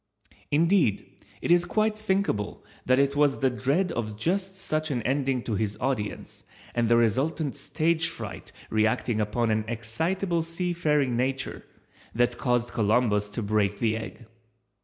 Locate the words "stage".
7.55-8.09